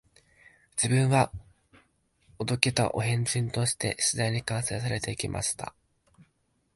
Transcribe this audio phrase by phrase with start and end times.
[0.71, 1.31] 自分は
[2.39, 5.75] お道化たお変人として、次第に完成されて行きました